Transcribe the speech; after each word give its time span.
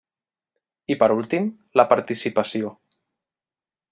I 0.93 0.95
per 1.03 1.09
últim, 1.15 1.51
la 1.81 1.85
participació. 1.93 2.75